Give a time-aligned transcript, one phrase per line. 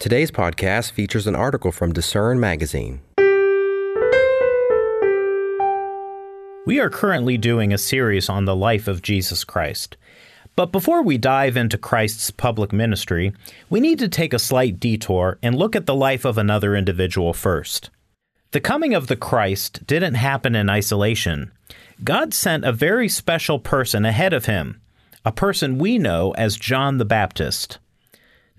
[0.00, 3.02] Today's podcast features an article from Discern Magazine.
[6.64, 9.98] We are currently doing a series on the life of Jesus Christ.
[10.56, 13.34] But before we dive into Christ's public ministry,
[13.68, 17.34] we need to take a slight detour and look at the life of another individual
[17.34, 17.90] first.
[18.52, 21.52] The coming of the Christ didn't happen in isolation.
[22.02, 24.80] God sent a very special person ahead of him,
[25.26, 27.78] a person we know as John the Baptist.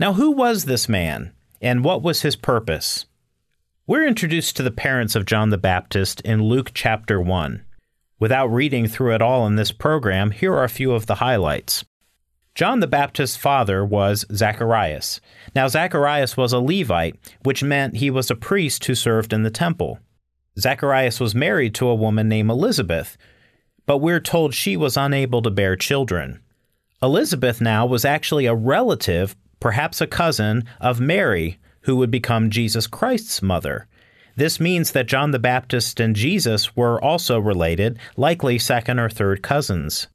[0.01, 1.31] Now, who was this man,
[1.61, 3.05] and what was his purpose?
[3.85, 7.63] We're introduced to the parents of John the Baptist in Luke chapter 1.
[8.19, 11.85] Without reading through it all in this program, here are a few of the highlights.
[12.55, 15.21] John the Baptist's father was Zacharias.
[15.53, 19.51] Now, Zacharias was a Levite, which meant he was a priest who served in the
[19.51, 19.99] temple.
[20.57, 23.19] Zacharias was married to a woman named Elizabeth,
[23.85, 26.41] but we're told she was unable to bear children.
[27.03, 32.85] Elizabeth now was actually a relative perhaps a cousin of Mary, who would become Jesus
[32.85, 33.87] Christ's mother.
[34.35, 39.41] This means that John the Baptist and Jesus were also related, likely second or third
[39.41, 40.07] cousins.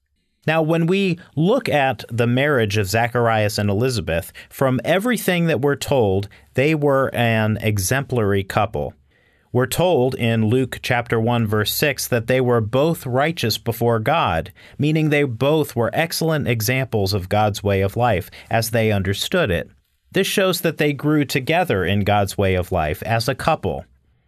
[0.46, 5.76] Now, when we look at the marriage of Zacharias and Elizabeth, from everything that we're
[5.76, 8.94] told, they were an exemplary couple.
[9.56, 14.52] We're told in Luke chapter 1 verse 6 that they were both righteous before God,
[14.76, 19.70] meaning they both were excellent examples of God's way of life as they understood it.
[20.12, 23.86] This shows that they grew together in God's way of life as a couple.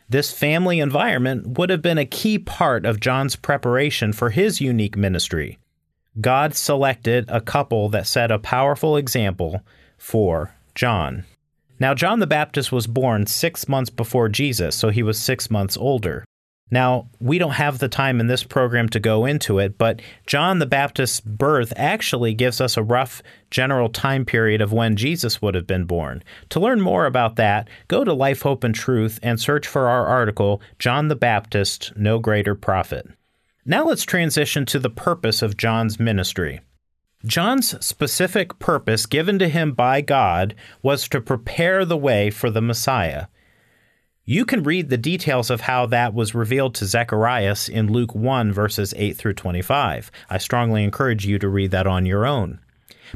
[0.08, 4.96] This family environment would have been a key part of John's preparation for his unique
[4.96, 5.58] ministry.
[6.18, 9.60] God selected a couple that set a powerful example
[9.98, 11.26] for John.
[11.80, 15.76] Now, John the Baptist was born six months before Jesus, so he was six months
[15.76, 16.24] older.
[16.70, 20.58] Now, we don't have the time in this program to go into it, but John
[20.58, 25.54] the Baptist's birth actually gives us a rough general time period of when Jesus would
[25.54, 26.22] have been born.
[26.50, 30.06] To learn more about that, go to Life, Hope, and Truth and search for our
[30.06, 33.08] article, John the Baptist, No Greater Prophet.
[33.64, 36.60] Now let's transition to the purpose of John's ministry.
[37.26, 42.62] John's specific purpose given to him by God was to prepare the way for the
[42.62, 43.26] Messiah.
[44.24, 48.52] You can read the details of how that was revealed to Zacharias in Luke 1,
[48.52, 50.12] verses 8 through 25.
[50.30, 52.60] I strongly encourage you to read that on your own.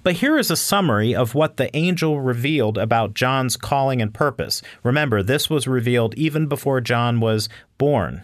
[0.03, 4.63] But here is a summary of what the angel revealed about John's calling and purpose.
[4.83, 7.49] Remember, this was revealed even before John was
[7.79, 8.23] born.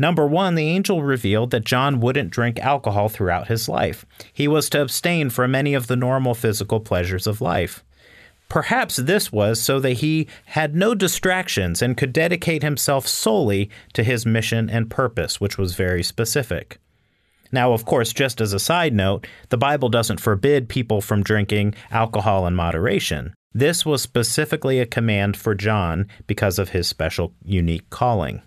[0.00, 4.06] Number one, the angel revealed that John wouldn't drink alcohol throughout his life.
[4.32, 7.84] He was to abstain from many of the normal physical pleasures of life.
[8.48, 14.02] Perhaps this was so that he had no distractions and could dedicate himself solely to
[14.02, 16.78] his mission and purpose, which was very specific.
[17.52, 21.74] Now, of course, just as a side note, the Bible doesn't forbid people from drinking
[21.90, 23.34] alcohol in moderation.
[23.52, 28.40] This was specifically a command for John because of his special, unique calling.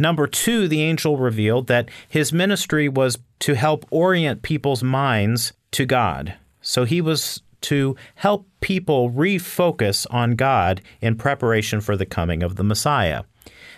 [0.00, 5.84] Number two, the angel revealed that his ministry was to help orient people's minds to
[5.84, 6.34] God.
[6.62, 12.56] So he was to help people refocus on God in preparation for the coming of
[12.56, 13.24] the Messiah.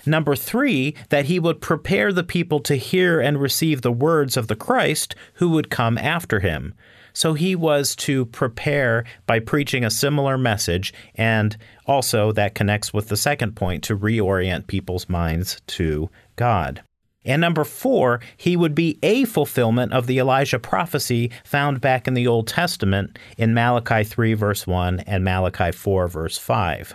[0.07, 4.47] Number three, that he would prepare the people to hear and receive the words of
[4.47, 6.73] the Christ who would come after him.
[7.13, 11.57] So he was to prepare by preaching a similar message, and
[11.87, 16.83] also that connects with the second point to reorient people's minds to God.
[17.25, 22.15] And number four, he would be a fulfillment of the Elijah prophecy found back in
[22.15, 26.95] the Old Testament in Malachi 3, verse 1, and Malachi 4, verse 5.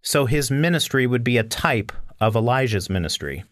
[0.00, 3.44] So his ministry would be a type of Elijah's ministry.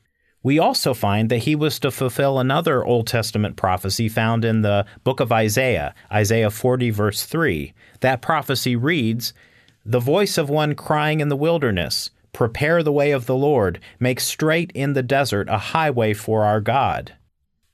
[0.45, 4.85] We also find that he was to fulfill another Old Testament prophecy found in the
[5.03, 7.73] book of Isaiah, Isaiah 40, verse 3.
[8.01, 9.33] That prophecy reads,
[9.87, 14.21] The voice of one crying in the wilderness, Prepare the way of the Lord, make
[14.21, 17.15] straight in the desert a highway for our God.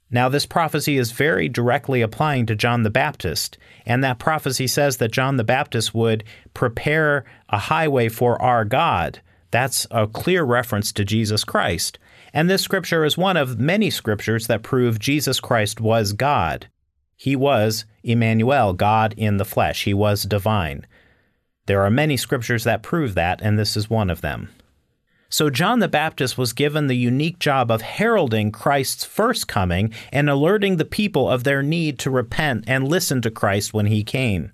[0.08, 4.98] Now, this prophecy is very directly applying to John the Baptist, and that prophecy says
[4.98, 6.22] that John the Baptist would
[6.54, 9.20] prepare a highway for our God.
[9.50, 11.98] That's a clear reference to Jesus Christ.
[12.32, 16.68] And this scripture is one of many scriptures that prove Jesus Christ was God.
[17.16, 19.84] He was Emmanuel, God in the flesh.
[19.84, 20.86] He was divine.
[21.66, 24.48] There are many scriptures that prove that, and this is one of them.
[25.28, 30.28] So, John the Baptist was given the unique job of heralding Christ's first coming and
[30.28, 34.50] alerting the people of their need to repent and listen to Christ when he came.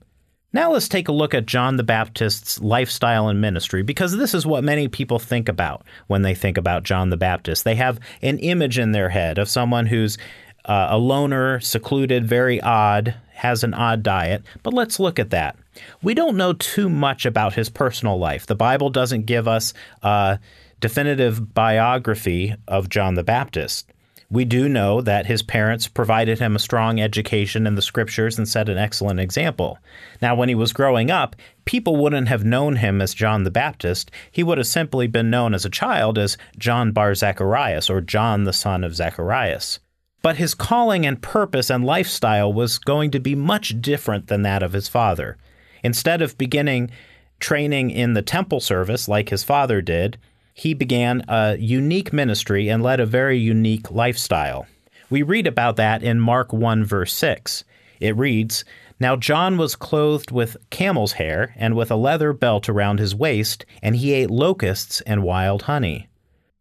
[0.56, 4.46] Now let's take a look at John the Baptist's lifestyle and ministry because this is
[4.46, 7.64] what many people think about when they think about John the Baptist.
[7.64, 10.16] They have an image in their head of someone who's
[10.64, 14.44] uh, a loner, secluded, very odd, has an odd diet.
[14.62, 15.58] But let's look at that.
[16.02, 18.46] We don't know too much about his personal life.
[18.46, 20.38] The Bible doesn't give us a
[20.80, 23.92] definitive biography of John the Baptist.
[24.28, 28.48] We do know that his parents provided him a strong education in the scriptures and
[28.48, 29.78] set an excellent example.
[30.20, 34.10] Now, when he was growing up, people wouldn't have known him as John the Baptist.
[34.32, 38.44] He would have simply been known as a child as John bar Zacharias or John
[38.44, 39.78] the son of Zacharias.
[40.22, 44.62] But his calling and purpose and lifestyle was going to be much different than that
[44.62, 45.36] of his father.
[45.84, 46.90] Instead of beginning
[47.38, 50.18] training in the temple service like his father did,
[50.56, 54.66] he began a unique ministry and led a very unique lifestyle.
[55.10, 57.62] We read about that in Mark 1, verse 6.
[58.00, 58.64] It reads
[58.98, 63.66] Now John was clothed with camel's hair and with a leather belt around his waist,
[63.82, 66.08] and he ate locusts and wild honey.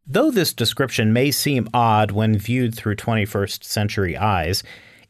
[0.05, 4.61] Though this description may seem odd when viewed through 21st century eyes,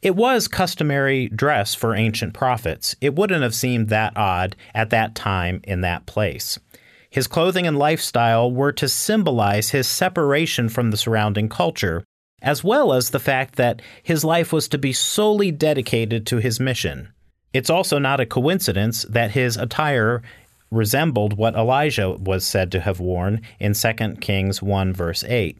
[0.03, 2.95] it was customary dress for ancient prophets.
[3.01, 6.59] It wouldn't have seemed that odd at that time in that place.
[7.15, 12.03] His clothing and lifestyle were to symbolize his separation from the surrounding culture,
[12.41, 16.59] as well as the fact that his life was to be solely dedicated to his
[16.59, 17.13] mission.
[17.53, 20.23] It's also not a coincidence that his attire
[20.69, 25.57] resembled what Elijah was said to have worn in 2 Kings 1, verse 8,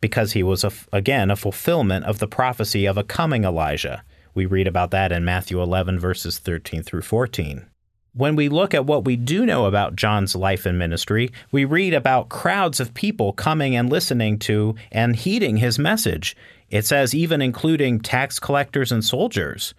[0.00, 4.02] because he was, a, again, a fulfillment of the prophecy of a coming Elijah.
[4.34, 7.66] We read about that in Matthew 11, verses 13 through 14.
[8.12, 11.94] When we look at what we do know about John's life and ministry, we read
[11.94, 16.36] about crowds of people coming and listening to and heeding his message.
[16.70, 19.74] It says, even including tax collectors and soldiers.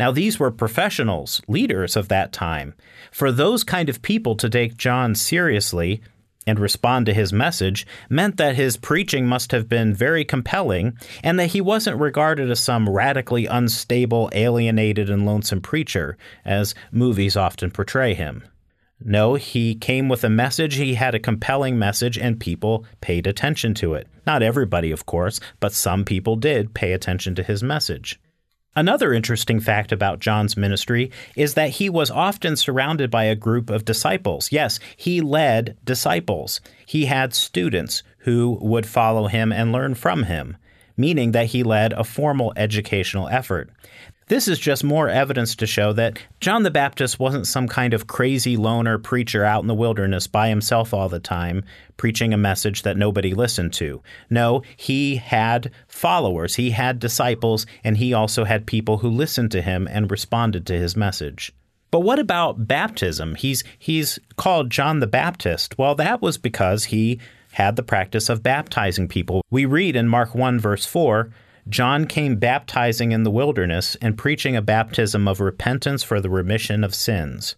[0.00, 2.74] Now, these were professionals, leaders of that time.
[3.12, 6.02] For those kind of people to take John seriously,
[6.46, 11.38] and respond to his message meant that his preaching must have been very compelling and
[11.38, 17.70] that he wasn't regarded as some radically unstable, alienated, and lonesome preacher, as movies often
[17.70, 18.44] portray him.
[18.98, 23.74] No, he came with a message, he had a compelling message, and people paid attention
[23.74, 24.06] to it.
[24.26, 28.18] Not everybody, of course, but some people did pay attention to his message.
[28.76, 33.70] Another interesting fact about John's ministry is that he was often surrounded by a group
[33.70, 34.52] of disciples.
[34.52, 36.60] Yes, he led disciples.
[36.84, 40.58] He had students who would follow him and learn from him,
[40.94, 43.70] meaning that he led a formal educational effort.
[44.28, 48.08] This is just more evidence to show that John the Baptist wasn't some kind of
[48.08, 51.62] crazy loner preacher out in the wilderness by himself all the time,
[51.96, 54.02] preaching a message that nobody listened to.
[54.28, 59.62] No, he had followers, he had disciples, and he also had people who listened to
[59.62, 61.52] him and responded to his message.
[61.92, 63.36] But what about baptism?
[63.36, 65.78] He's he's called John the Baptist.
[65.78, 67.20] Well, that was because he
[67.52, 69.42] had the practice of baptizing people.
[69.52, 71.30] We read in Mark 1 verse 4,
[71.68, 76.84] John came baptizing in the wilderness and preaching a baptism of repentance for the remission
[76.84, 77.56] of sins.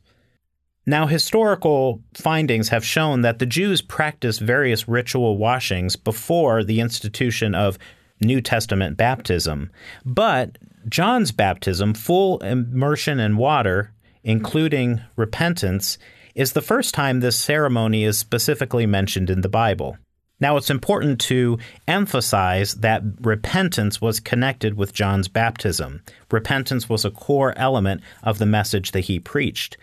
[0.86, 7.54] Now, historical findings have shown that the Jews practiced various ritual washings before the institution
[7.54, 7.78] of
[8.20, 9.70] New Testament baptism,
[10.06, 10.56] but
[10.88, 13.92] John's baptism, full immersion in water,
[14.24, 15.98] including repentance,
[16.34, 19.98] is the first time this ceremony is specifically mentioned in the Bible.
[20.40, 26.02] Now, it's important to emphasize that repentance was connected with John's baptism.
[26.30, 29.76] Repentance was a core element of the message that he preached.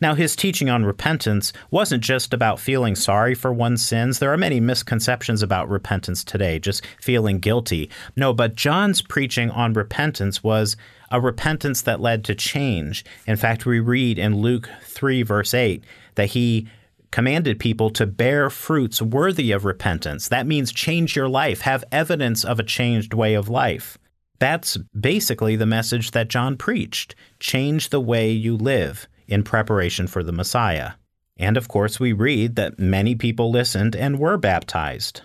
[0.00, 4.18] Now, his teaching on repentance wasn't just about feeling sorry for one's sins.
[4.18, 7.90] There are many misconceptions about repentance today, just feeling guilty.
[8.14, 10.76] No, but John's preaching on repentance was
[11.10, 13.04] a repentance that led to change.
[13.26, 15.82] In fact, we read in Luke 3, verse 8,
[16.14, 16.68] that he
[17.10, 20.28] commanded people to bear fruits worthy of repentance.
[20.28, 23.98] That means change your life, have evidence of a changed way of life.
[24.38, 30.22] That's basically the message that John preached change the way you live in preparation for
[30.22, 30.92] the Messiah.
[31.36, 35.22] And of course, we read that many people listened and were baptized.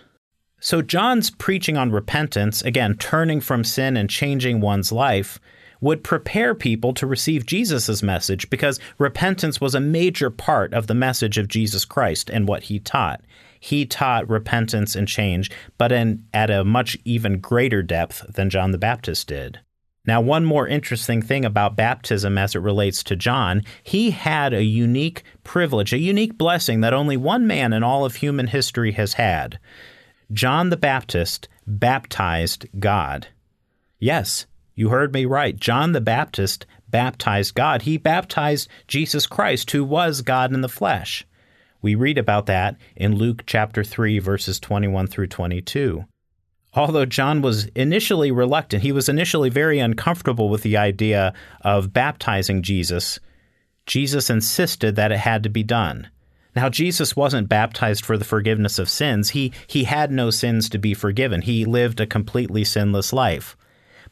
[0.60, 5.38] So, John's preaching on repentance, again, turning from sin and changing one's life,
[5.84, 10.94] would prepare people to receive Jesus' message because repentance was a major part of the
[10.94, 13.20] message of Jesus Christ and what he taught.
[13.60, 18.70] He taught repentance and change, but in, at a much even greater depth than John
[18.70, 19.60] the Baptist did.
[20.06, 24.64] Now, one more interesting thing about baptism as it relates to John, he had a
[24.64, 29.14] unique privilege, a unique blessing that only one man in all of human history has
[29.14, 29.58] had.
[30.32, 33.28] John the Baptist baptized God.
[33.98, 35.56] Yes, you heard me right.
[35.56, 37.82] John the Baptist baptized God.
[37.82, 41.26] He baptized Jesus Christ, who was God in the flesh.
[41.82, 46.04] We read about that in Luke chapter 3, verses 21 through 22.
[46.74, 52.62] Although John was initially reluctant, he was initially very uncomfortable with the idea of baptizing
[52.62, 53.20] Jesus.
[53.86, 56.08] Jesus insisted that it had to be done.
[56.56, 59.30] Now, Jesus wasn't baptized for the forgiveness of sins.
[59.30, 61.42] He, he had no sins to be forgiven.
[61.42, 63.56] He lived a completely sinless life.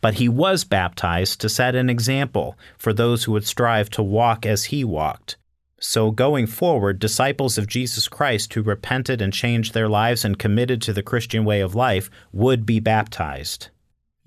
[0.02, 4.44] But he was baptized to set an example for those who would strive to walk
[4.44, 5.38] as he walked.
[5.80, 10.82] So, going forward, disciples of Jesus Christ who repented and changed their lives and committed
[10.82, 13.68] to the Christian way of life would be baptized.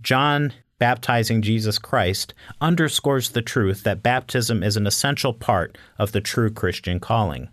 [0.01, 6.22] John baptizing Jesus Christ underscores the truth that baptism is an essential part of the
[6.22, 7.50] true Christian calling.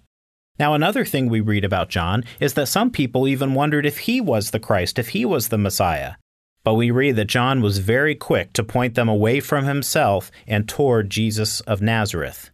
[0.58, 4.20] Now, another thing we read about John is that some people even wondered if he
[4.20, 6.14] was the Christ, if he was the Messiah.
[6.64, 10.68] But we read that John was very quick to point them away from himself and
[10.68, 12.50] toward Jesus of Nazareth.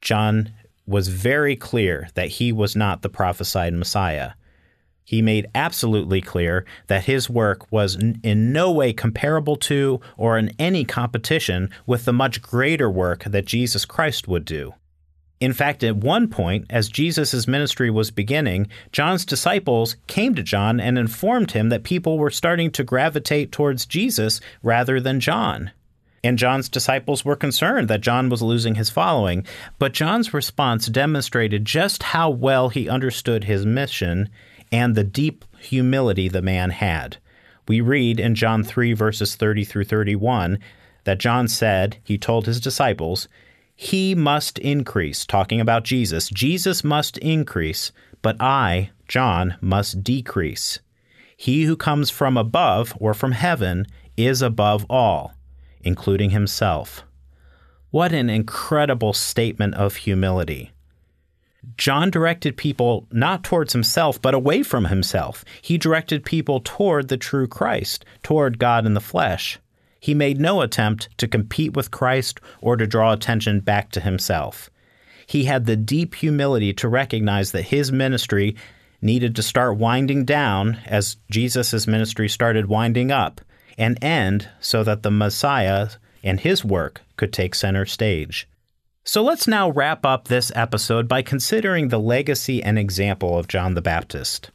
[0.00, 0.52] John
[0.86, 4.32] was very clear that he was not the prophesied Messiah.
[5.04, 10.52] He made absolutely clear that his work was in no way comparable to or in
[10.58, 14.74] any competition with the much greater work that Jesus Christ would do.
[15.40, 20.80] In fact, at one point, as Jesus' ministry was beginning, John's disciples came to John
[20.80, 25.70] and informed him that people were starting to gravitate towards Jesus rather than John.
[26.24, 29.46] And John's disciples were concerned that John was losing his following,
[29.78, 34.28] but John's response demonstrated just how well he understood his mission
[34.72, 37.18] and the deep humility the man had.
[37.68, 40.58] We read in John 3, verses 30 through 31,
[41.04, 43.28] that John said, He told his disciples,
[43.80, 46.28] he must increase, talking about Jesus.
[46.30, 47.92] Jesus must increase,
[48.22, 50.80] but I, John, must decrease.
[51.36, 55.32] He who comes from above or from heaven is above all,
[55.80, 57.04] including himself.
[57.92, 60.72] What an incredible statement of humility.
[61.76, 65.44] John directed people not towards himself, but away from himself.
[65.62, 69.60] He directed people toward the true Christ, toward God in the flesh.
[70.00, 74.70] He made no attempt to compete with Christ or to draw attention back to himself.
[75.26, 78.56] He had the deep humility to recognize that his ministry
[79.02, 83.40] needed to start winding down as Jesus' ministry started winding up
[83.76, 85.90] and end so that the Messiah
[86.24, 88.48] and his work could take center stage.
[89.04, 93.74] So let's now wrap up this episode by considering the legacy and example of John
[93.74, 94.50] the Baptist.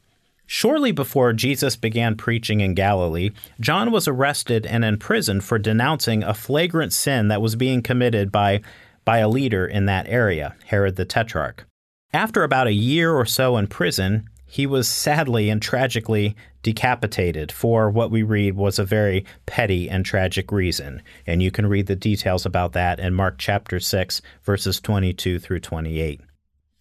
[0.56, 6.36] Shortly before Jesus began preaching in Galilee, John was arrested and imprisoned for denouncing a
[6.36, 8.62] flagrant sin that was being committed by,
[9.04, 11.66] by a leader in that area, Herod the Tetrarch.
[12.14, 17.90] After about a year or so in prison, he was sadly and tragically decapitated for
[17.90, 21.02] what we read was a very petty and tragic reason.
[21.26, 25.62] And you can read the details about that in Mark chapter 6, verses 22 through
[25.62, 26.22] 28.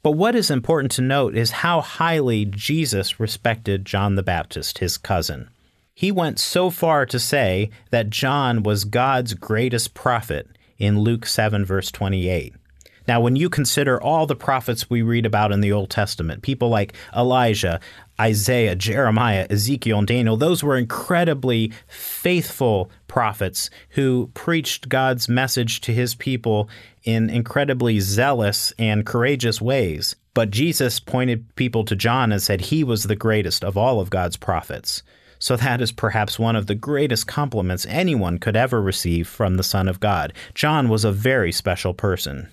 [0.03, 4.99] But what is important to note is how highly Jesus respected John the Baptist, his
[4.99, 5.49] cousin.
[5.95, 11.65] He went so far to say that John was God's greatest prophet in Luke 7,
[11.65, 12.55] verse 28.
[13.13, 16.71] Now, when you consider all the prophets we read about in the Old Testament, people
[16.71, 17.79] like Elijah,
[18.19, 25.93] Isaiah, Jeremiah, Ezekiel, and Daniel, those were incredibly faithful prophets who preached God's message to
[25.93, 26.71] his people
[27.05, 30.17] in incredibly zealous and courageous ways.
[30.33, 34.09] But Jesus pointed people to John and said he was the greatest of all of
[34.09, 35.03] God's prophets.
[35.39, 39.63] So that is perhaps one of the greatest compliments anyone could ever receive from the
[39.63, 40.33] Son of God.
[40.55, 42.49] John was a very special person.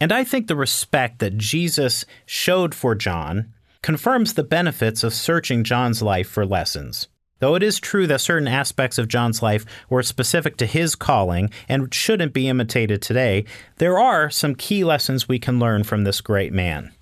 [0.00, 5.64] And I think the respect that Jesus showed for John confirms the benefits of searching
[5.64, 7.08] John's life for lessons.
[7.40, 11.50] Though it is true that certain aspects of John's life were specific to his calling
[11.68, 13.44] and shouldn't be imitated today,
[13.76, 16.92] there are some key lessons we can learn from this great man.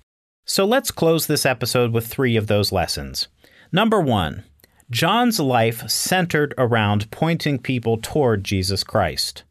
[0.45, 3.29] So let's close this episode with three of those lessons.
[3.71, 4.43] Number one,
[4.89, 9.43] John's life centered around pointing people toward Jesus Christ.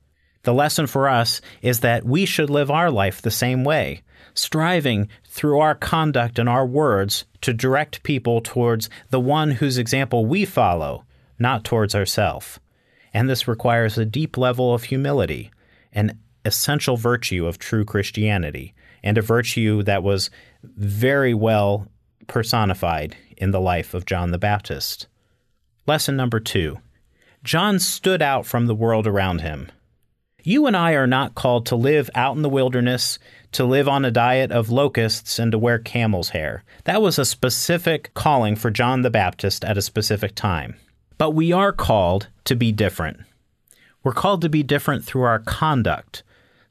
[0.45, 4.03] The lesson for us is that we should live our life the same way,
[4.35, 10.27] striving through our conduct and our words to direct people towards the one whose example
[10.27, 11.05] we follow,
[11.39, 12.59] not towards ourselves.
[13.15, 15.51] And this requires a deep level of humility,
[15.93, 20.31] an essential virtue of true Christianity, and a virtue that was
[20.65, 21.87] very well
[22.27, 25.07] personified in the life of John the Baptist.
[25.87, 26.79] Lesson number two
[27.45, 29.71] John stood out from the world around him.
[30.45, 33.21] You and I are not called to live out in the wilderness,
[33.53, 36.65] to live on a diet of locusts, and to wear camel's hair.
[36.85, 40.75] That was a specific calling for John the Baptist at a specific time.
[41.17, 43.21] But we are called to be different.
[44.03, 46.25] We're called to be different through our conduct.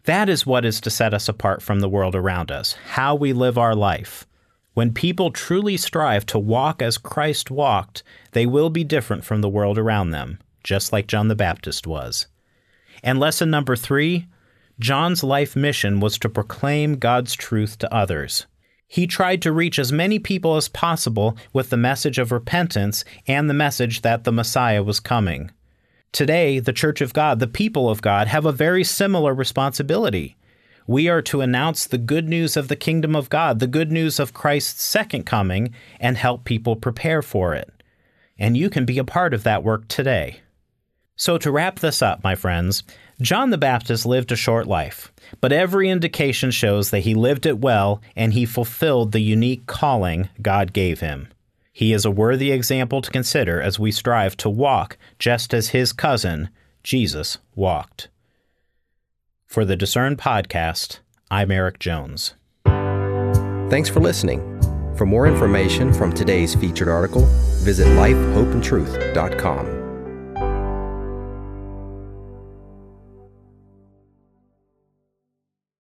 [0.04, 3.32] That is what is to set us apart from the world around us, how we
[3.32, 4.28] live our life.
[4.74, 9.50] When people truly strive to walk as Christ walked, they will be different from the
[9.50, 12.28] world around them, just like John the Baptist was.
[13.04, 14.28] And lesson number three
[14.80, 18.48] John's life mission was to proclaim God's truth to others.
[18.88, 23.50] He tried to reach as many people as possible with the message of repentance and
[23.50, 25.52] the message that the Messiah was coming.
[26.12, 30.36] Today, the Church of God, the people of God, have a very similar responsibility.
[30.88, 34.20] We are to announce the good news of the kingdom of God, the good news
[34.20, 37.72] of Christ's second coming, and help people prepare for it.
[38.38, 40.42] And you can be a part of that work today.
[41.22, 42.82] So, to wrap this up, my friends,
[43.22, 47.60] John the Baptist lived a short life, but every indication shows that he lived it
[47.60, 51.28] well and he fulfilled the unique calling God gave him.
[51.72, 55.94] He is a worthy example to consider as we strive to walk just as his
[55.94, 56.50] cousin,
[56.82, 58.08] Jesus, walked.
[59.46, 62.34] For the Discern Podcast, I'm Erik Jones.
[62.66, 64.42] Thanks for listening.
[64.96, 67.28] For more information from today's featured article,
[67.64, 69.81] visit lifehopeandtruth.com.